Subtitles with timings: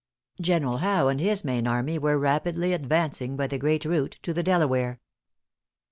[0.41, 4.41] General Howe, and his main army, were rapidly advancing by the great route to the
[4.41, 4.99] Delaware.